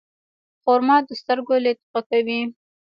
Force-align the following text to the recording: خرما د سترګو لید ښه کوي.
خرما 0.63 0.97
د 1.07 1.09
سترګو 1.21 1.55
لید 1.63 1.79
ښه 1.89 1.99
کوي. 2.09 2.41